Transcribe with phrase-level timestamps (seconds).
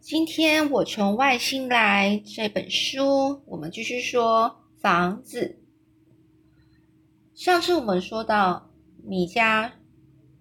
[0.00, 5.60] 今天我从外星来这本书，我们继续说房子。
[7.34, 8.70] 上次我们说到
[9.04, 9.70] 米迦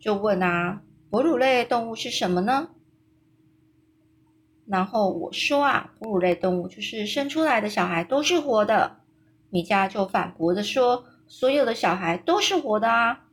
[0.00, 0.80] 就问啊，
[1.10, 2.70] 哺乳类动物是什么呢？
[4.66, 9.00] 然后我说啊，哺乳类动物就是生出来的小孩都是活的。
[9.50, 13.26] 米迦就反驳的说，所有的小孩都是活的啊。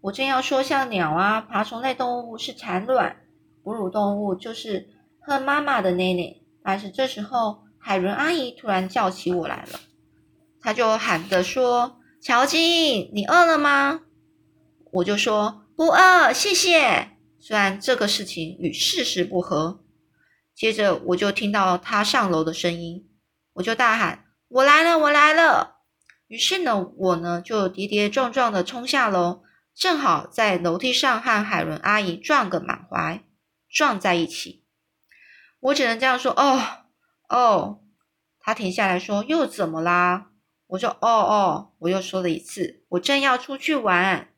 [0.00, 3.16] 我正要说，像鸟啊、爬虫类动物是产卵，
[3.62, 4.88] 哺乳动物就是
[5.28, 6.36] 和妈妈的奶奶。
[6.64, 9.80] 但是这时候，海伦阿姨突然叫起我来了，
[10.60, 14.00] 她就喊着说：“乔金，你饿了吗？”
[14.92, 19.84] 我就说：“不饿，谢谢。”虽然这个事情与事实不合。
[20.54, 23.06] 接着我就听到她上楼的声音，
[23.52, 25.76] 我就大喊：“我来了，我来了！”
[26.26, 29.42] 于是呢，我呢就跌跌撞撞的冲下楼。
[29.74, 33.22] 正好在楼梯上和海伦阿姨撞个满怀，
[33.70, 34.64] 撞在一起。
[35.60, 36.60] 我只能这样说：“哦
[37.28, 37.80] 哦。”
[38.40, 40.30] 他停下来说：“又怎么啦？”
[40.68, 44.32] 我说：“哦哦。”我又说了一次：“我正要出去玩。”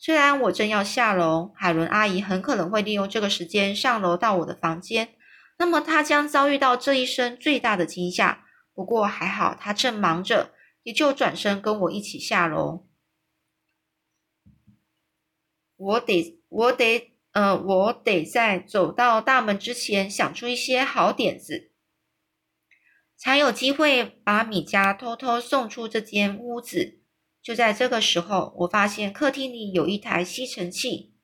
[0.00, 5.16] 虽然我正要下楼，海伦阿姨很可能会利用这个时间上楼到我的房间，
[5.58, 8.44] 那么她将遭遇到这一生最大的惊吓。
[8.72, 10.52] 不过还好，她正忙着，
[10.84, 12.86] 也就转身跟我一起下楼。
[15.76, 21.70] 我得，我得，呃，我得在走到大门之前想出一些好点子，
[23.16, 27.00] 才有机会把米家偷偷送出这间屋子。
[27.40, 31.14] 就在这个时候，我发现客厅里有一台吸尘器，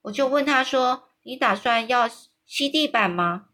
[0.00, 2.08] 我就问他说：“你打算要
[2.46, 3.48] 吸地板吗？”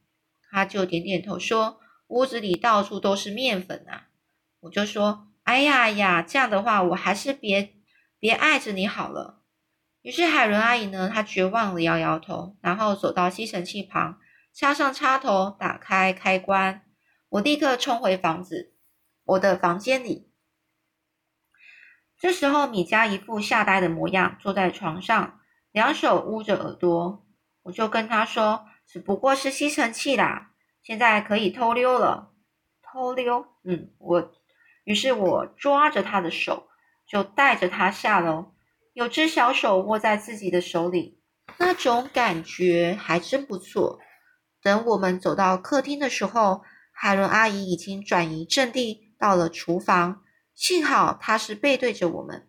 [0.52, 4.06] 他就点点头说：“屋子里到处都是面粉啊。”
[4.62, 7.74] 我就说：“哎呀呀，这样的话，我还是别
[8.20, 9.34] 别碍着你好了。”
[10.08, 14.18] 于是海伦阿姨呢，她绝望的摇摇头，然后走到吸尘器旁，
[14.54, 16.80] 插上插头，打开开关。
[17.28, 18.72] 我立刻冲回房子，
[19.24, 20.32] 我的房间里。
[22.18, 25.40] 这时候，米迦一副吓呆的模样，坐在床上，
[25.72, 27.26] 两手捂着耳朵。
[27.64, 30.52] 我就跟他说：“只不过是吸尘器啦，
[30.82, 32.32] 现在可以偷溜了。”
[32.80, 33.44] 偷溜？
[33.62, 34.32] 嗯，我。
[34.84, 36.68] 于是我抓着他的手，
[37.06, 38.54] 就带着他下楼。
[38.98, 41.20] 有只小手握在自己的手里，
[41.58, 44.00] 那种感觉还真不错。
[44.60, 50.22] 等我们走到客厅的时候，海伦阿姨已经转移阵地到了厨房。
[50.52, 52.48] 幸好她是背对着我们，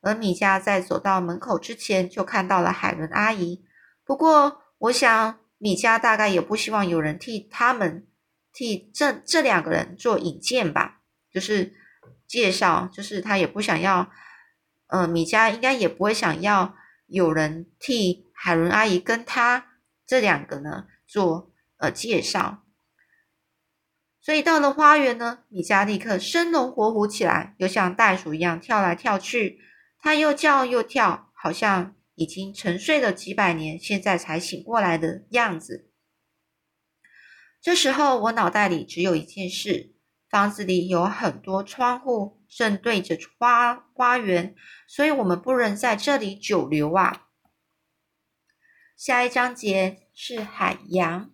[0.00, 3.64] 而米迦在走到门口之前就看到了海伦阿姨。
[4.04, 8.08] 不过，我想米迦大概也不希望有人替他们
[8.52, 11.72] 替这这两个人做引荐吧，就是
[12.26, 14.10] 介绍，就是他也不想要。
[14.88, 22.64] 嗯，米迦应该也不会想要有人替海伦阿姨跟他这两个呢做呃介绍，
[24.20, 29.60] 所以到了花园呢，米迦立刻生龙活虎起来，又像袋鼠一样跳来跳去，
[29.98, 35.90] 他又叫又跳，好像已经沉睡了几百年，现在才醒过来的样子。
[37.60, 39.94] 这时候我脑袋里只有一件事：
[40.28, 42.43] 房子里有很多窗户。
[42.56, 44.54] 正对着花花园，
[44.86, 47.26] 所以我们不能在这里久留啊。
[48.96, 51.32] 下一章节是海洋。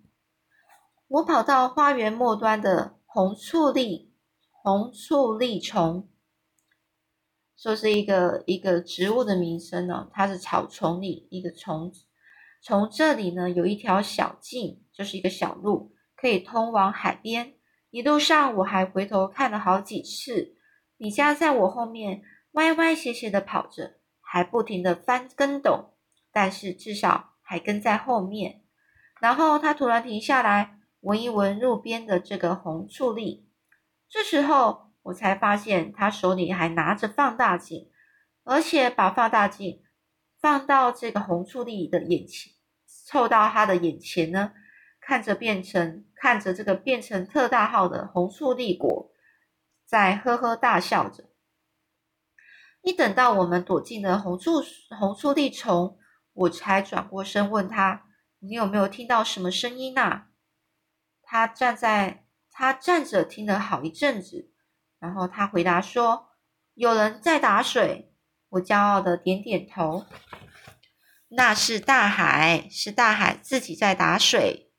[1.08, 4.14] 我跑到花园末端的红醋栗，
[4.50, 6.08] 红醋栗虫，
[7.54, 11.92] 说是一个一个植物的名称哦，它是草丛里一个虫。
[12.62, 17.56] 从这里呢，有一条小径，就是一个小路，可以通往海边。
[17.90, 20.56] 一路上我还回头看了好几次。
[21.02, 25.94] 米迦在我后面歪歪斜斜的跑着，还不停的翻跟斗，
[26.30, 28.60] 但是至少还跟在后面。
[29.18, 33.48] 然后他突然停下来，闻一闻路边的这个红醋栗。
[34.10, 37.90] 这时候我才发现他手里还拿着放大镜，
[38.44, 39.82] 而且把放大镜
[40.38, 42.52] 放到这个红醋栗的眼前，
[43.06, 44.52] 凑到他的眼前呢，
[45.00, 49.09] 看着变成看着这个变成特大号的红醋栗果。
[49.90, 51.30] 在呵呵大笑着。
[52.80, 54.62] 一等到我们躲进了红醋
[54.96, 55.98] 红醋栗丛，
[56.32, 58.04] 我才转过身问他
[58.38, 60.28] ：“你有没有听到什么声音呐？”
[61.24, 64.52] 他站在他站着听了好一阵子，
[65.00, 66.28] 然后他回答说
[66.74, 68.14] ：“有人在打水。”
[68.50, 70.06] 我骄傲的点点头
[71.30, 74.70] ：“那是大海，是大海自己在打水。”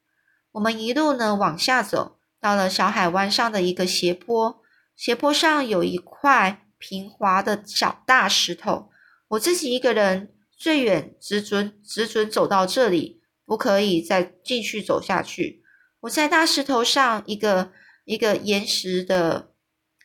[0.53, 4.60] 我们一路呢往下走，到了小海湾上的一个斜坡。
[5.01, 8.91] 斜坡上有一块平滑的小大石头，
[9.29, 15.63] 我自己一个人最远只准只准走到这里，不可以再继续走下去。
[16.01, 17.71] 我在大石头上一个
[18.05, 19.55] 一个岩石的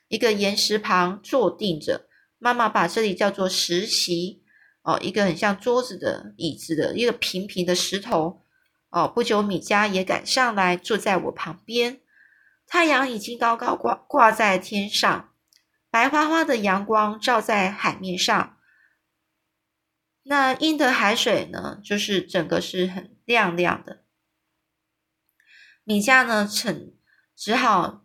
[0.09, 2.07] 一个岩石旁坐定着。
[2.39, 4.43] 妈妈把这里叫做石席
[4.81, 8.47] 哦，一个很像桌子的椅子的一个平平的石头
[8.89, 9.07] 哦。
[9.07, 12.01] 不久，米迦也赶上来坐在我旁边。
[12.67, 15.33] 太阳已经高高挂挂在天上，
[15.91, 18.57] 白花花的阳光照在海面上。
[20.25, 24.05] 那阴的海水呢，就是整个是很亮亮的。
[25.85, 26.97] 米迦呢，只
[27.37, 28.05] 只好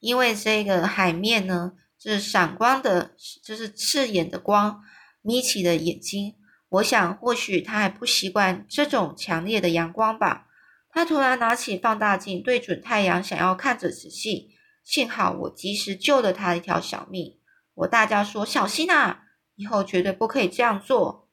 [0.00, 3.14] 因为这个海面呢，就是闪光的，
[3.44, 4.82] 就是刺眼的光，
[5.22, 6.36] 眯起的眼睛。
[6.70, 10.48] 我想，或许他还不习惯这种强烈的阳光吧。
[10.92, 14.50] 他突然拿起放大镜，对准太阳，想要看着仔细。
[14.82, 17.38] 幸好我及时救了他一条小命。
[17.74, 19.24] 我大叫说：“小心啊！
[19.54, 21.28] 以后绝对不可以这样做。”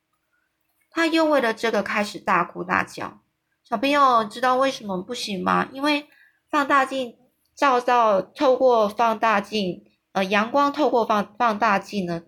[0.91, 3.21] 他又为了这个开始大哭大叫。
[3.63, 5.69] 小朋友知道为什么不行吗？
[5.73, 6.07] 因为
[6.49, 7.17] 放大镜
[7.55, 12.23] 照到透过放大镜，呃，阳光透过放放大镜呢，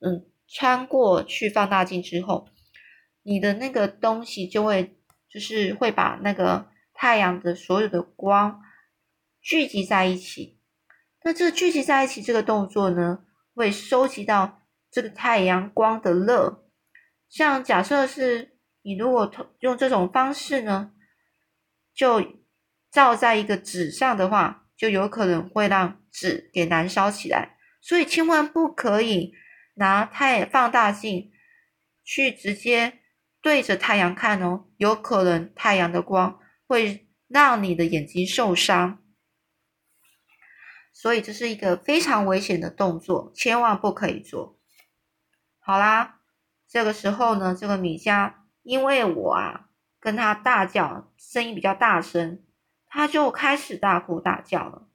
[0.00, 2.48] 嗯，穿过去放大镜之后，
[3.22, 4.95] 你的那个东西就会
[5.36, 8.62] 就是会把那个太阳的所有的光
[9.42, 10.58] 聚集在一起。
[11.24, 13.24] 那这聚集在一起这个动作呢，
[13.54, 16.64] 会收集到这个太阳光的热。
[17.28, 18.54] 像假设是。
[18.88, 19.28] 你如果
[19.58, 20.92] 用这种方式呢，
[21.92, 22.22] 就
[22.92, 27.56] 照在一个纸上的话，就有可能会让纸给燃烧起来。
[27.82, 29.32] 所以千万不可以
[29.74, 31.32] 拿太放大镜
[32.04, 33.00] 去直接
[33.46, 38.98] 对着太阳看哦，有可能太阳的光会让你的眼睛受伤。
[40.92, 44.58] 所以这是一个非常危险的动作，千万不可以做。
[45.60, 46.22] 好啦，
[46.66, 48.34] 这个时候呢，这个米迦。
[48.64, 49.68] 因为我啊
[50.00, 52.42] 跟他大叫，声音比较大声，
[52.88, 54.88] 他就开始大哭大叫了。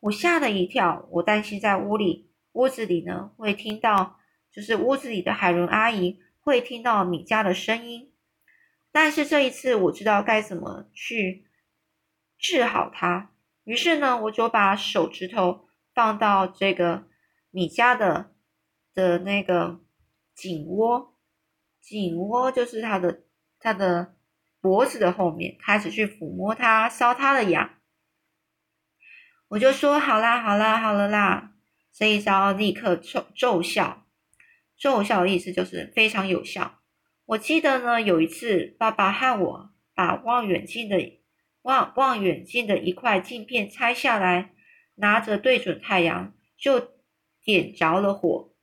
[0.00, 4.16] 我吓了一跳，我担心在屋里屋子里呢会听到，
[4.50, 8.14] 就是屋子里的海伦阿姨会听到米家的声音。
[8.90, 11.44] 但是这一次我知道该怎么去
[12.38, 13.32] 治好他，
[13.64, 17.06] 于是呢我就把手指头放到这个
[17.50, 18.32] 米家的
[18.94, 19.80] 的那个
[20.34, 21.14] 颈窝。
[21.82, 23.24] 颈窝就是他的
[23.60, 24.16] 他的
[24.62, 27.74] 脖子的后面，开始去抚摸他，烧他的痒。
[29.48, 31.52] 我就说好啦，好啦，好了啦，
[31.92, 34.07] 这一招立刻奏奏效。
[34.78, 36.78] 奏效的意思就是非常有效。
[37.26, 41.20] 我记得呢，有一次爸爸和我把望远镜的
[41.62, 44.54] 望望远镜的一块镜片拆下来，
[44.94, 46.92] 拿着对准太阳，就
[47.44, 48.54] 点着了火。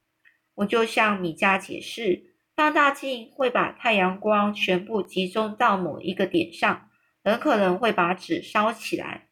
[0.56, 2.32] 我就向米迦解释。
[2.56, 6.90] 放大镜会把太阳光全部集中到某一个点上，
[7.22, 9.28] 很可能会把纸烧起来。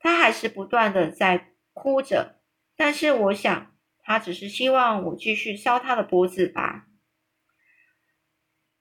[0.00, 2.40] 他还是不断的在哭着，
[2.76, 3.76] 但是我想
[4.08, 6.86] 他只是希望我继续烧他的脖子吧。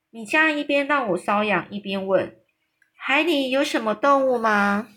[0.09, 2.37] 米迦一边让我瘙痒，一边问
[2.95, 4.87] ：“海里有什么动物吗？”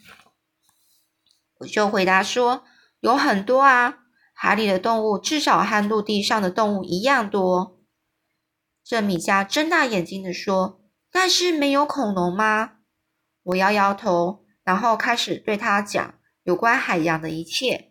[1.59, 2.63] 我就回答说
[3.03, 7.81] ：“有很多啊，海里的动物至少和陆地上的动物一样多。”
[8.87, 10.81] 这米迦睁大眼睛的说
[11.11, 12.75] ：“但是没有恐龙吗？”
[13.43, 16.15] 我摇摇头，然后开始对他讲
[16.45, 17.90] 有关海洋的一切。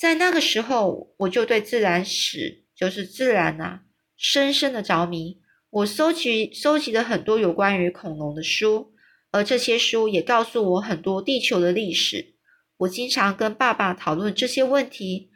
[0.00, 3.80] 在那个时候，我就对自然史，就是自然呐，
[4.16, 5.42] 深深的着迷。
[5.68, 8.94] 我搜集搜集了很多有关于恐龙的书，
[9.30, 12.36] 而这些书也告诉我很多地球的历史。
[12.78, 15.30] 我经常跟爸爸讨论这些问题。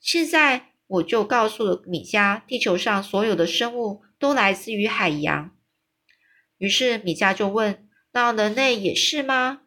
[0.00, 0.64] 现在。
[0.90, 5.54] 我就告诉了米加，地球上所有的生物都来自于海洋。
[6.56, 9.64] 于是米迦就问：“那人类也是吗？”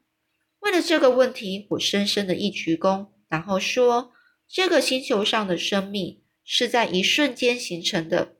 [0.62, 4.14] 为了这个问题，我深深的一鞠躬，然后说
[4.54, 8.36] ：“这个星球上的生命是在一瞬间形成的，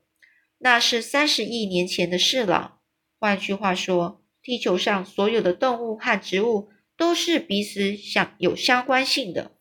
[0.58, 2.80] 那是三十亿年前的事了。
[3.18, 9.52] 换句话说，地球上所有的动物和植物都是彼此相有相关性的。”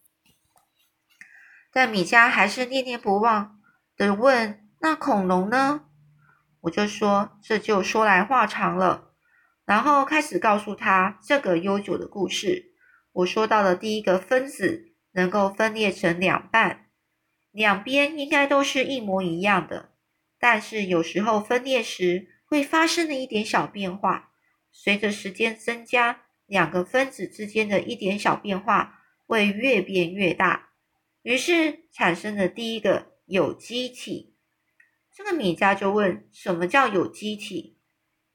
[1.71, 3.61] 但米迦还是念念不忘
[3.95, 5.85] 的问：“那恐龙呢？”
[6.63, 9.13] 我就说：“这就说来话长了。”
[9.63, 12.73] 然后开始告诉他这个悠久的故事。
[13.13, 16.89] 我说到了第一个分子能够分裂成两半，
[17.51, 19.91] 两边应该都是一模一样的，
[20.39, 24.31] 但是有时候分裂时会发生了一点小变化。
[24.71, 30.69] 随着时间增加，两个分子之间的一点小变化会越变越大。
[31.23, 34.35] 于是产生了第一个有机体。
[35.13, 37.77] 这个米迦就问：“什么叫有机体？”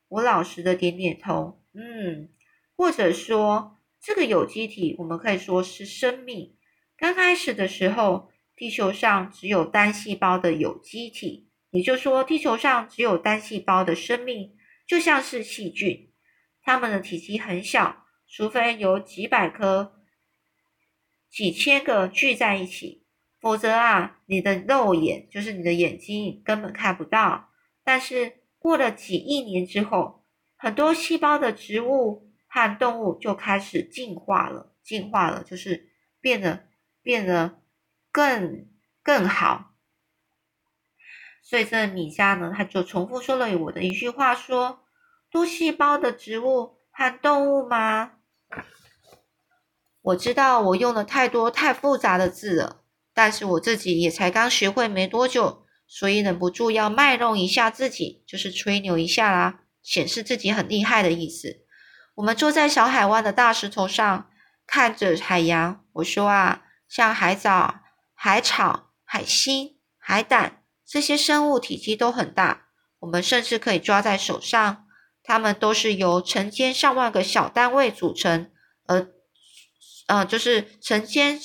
[0.08, 2.28] 我老实的点点头，嗯，
[2.76, 6.55] 或者说这个有机体我们可以说是生命。
[6.96, 16.10] 刚开始的时候，地球上只有单细胞的有机体，也就是说，地球上只有单细胞的生命，就像是细菌，
[16.62, 20.00] 它们的体积很小，除非有几百颗、
[21.30, 23.04] 几千个聚在一起。
[23.38, 27.50] 否则啊，你的肉眼就是你的眼睛根本看不到。
[27.84, 30.24] 但是过了几亿年之后，
[30.56, 36.65] 很多细胞的植物和动物就开始进化了，进化了就是变得
[37.06, 37.60] 变得
[38.10, 38.66] 更
[39.00, 39.76] 更好。
[41.40, 44.80] 所以这米迦呢，他就重复说了我的一句话：说
[45.30, 48.14] 多细胞的植物和动物吗？
[50.02, 52.82] 我知道我用了太多太复杂的字了。
[53.14, 61.64] 但是我自己也才刚学会没多久，所以忍不住要卖弄一下自己，就是吹牛一下啦，显示自己很厉害的意思。
[62.16, 64.28] 我们坐在小海湾的大石头上，
[64.66, 65.84] 看着海洋。
[65.92, 67.80] 我说啊，像海藻、
[68.14, 72.68] 海草、海星、海胆这些生物体积都很大，
[73.00, 74.86] 我们甚至可以抓在手上。
[75.22, 78.50] 它们都是由成千上万个小单位组成，
[78.86, 79.08] 而
[80.06, 81.40] 呃，就是成千。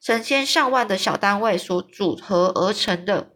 [0.00, 3.32] 成千上万的小单位所组合而成的，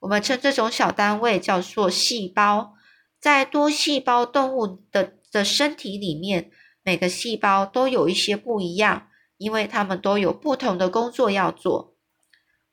[0.00, 2.74] 我们称这种小单位叫做细胞。
[3.18, 6.50] 在多细胞动物的的身体里面，
[6.82, 9.08] 每个细胞都有一些不一样，
[9.42, 11.96] 因为他们都有不同的工作要做。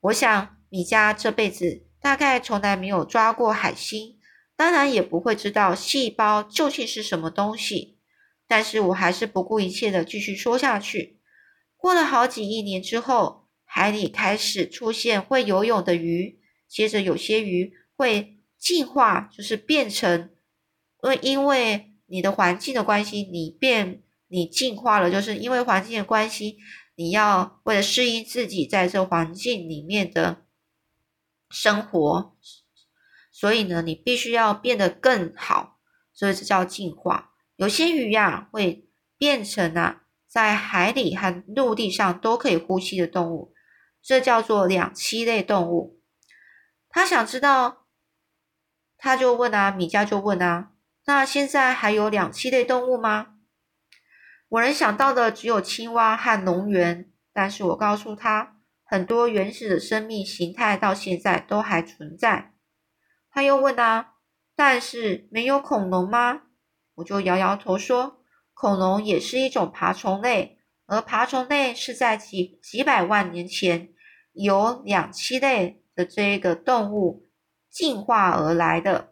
[0.02, 4.20] 我想米加这辈子大概从来没有抓过海星，
[4.54, 7.98] 当然也不会知道细胞究竟是什么东西。
[8.46, 11.18] 但是我还是不顾一切的继续说下去。
[11.76, 20.30] 过了好几亿年之后，海里开始出现会游泳的鱼，接着有些鱼会进化，就是变成，
[21.02, 26.56] 因为因为你的环境的关系，你变你进化了，就是因为环境的关系，
[26.94, 30.46] 你要为了适应自己在这环境里面的
[31.50, 32.36] 生活，
[33.30, 35.78] 所以呢，你必须要变得更好，
[36.12, 37.32] 所以这叫进化。
[37.56, 40.04] 有些鱼呀会变成啊。
[40.30, 43.52] 在海里和陆地上都可以呼吸的动物，
[44.00, 46.00] 这叫做两栖类动物。
[46.88, 47.88] 他想知道，
[48.96, 50.70] 他就问啊，米迦就问啊，
[51.06, 53.39] 那现在还有两栖类动物吗？
[54.50, 62.52] 我能想到的只有青蛙和蝾螈，但是我告诉他，很多原始的生命形态到现在都还存在。
[63.30, 64.14] 他又问啊，
[64.56, 66.42] 但是没有恐龙吗？
[66.96, 68.18] 我就摇摇头说。
[68.52, 73.88] 恐龙也是一种爬虫类，而爬虫类是在几几百万年前
[74.32, 77.30] 由两栖类的这个动物
[77.70, 79.09] 进化而来的。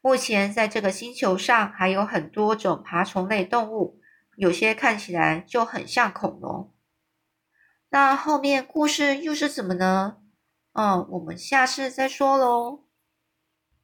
[0.00, 4.00] 目前在这个星球上还有很多种爬虫类动物，
[4.36, 6.72] 有些看起来就很像恐龙。
[7.90, 10.18] 那后面故事又是怎么呢？
[10.72, 12.87] 嗯，我们下次再说喽。